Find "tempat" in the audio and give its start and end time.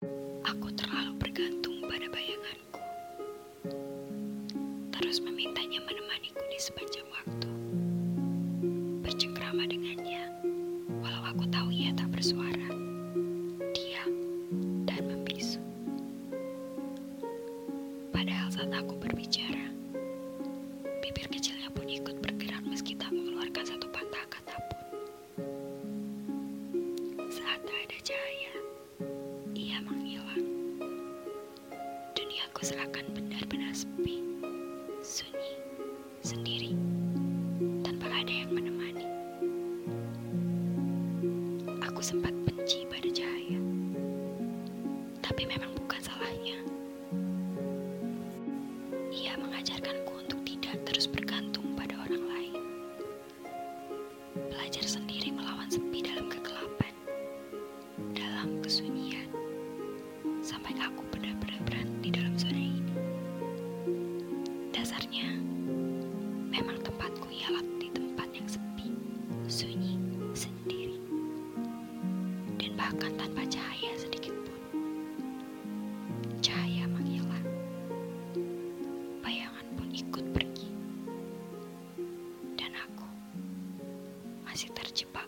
67.90-68.30